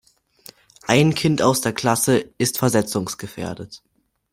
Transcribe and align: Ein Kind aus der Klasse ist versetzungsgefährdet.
Ein 0.87 1.13
Kind 1.13 1.43
aus 1.43 1.61
der 1.61 1.73
Klasse 1.73 2.31
ist 2.39 2.57
versetzungsgefährdet. 2.57 3.83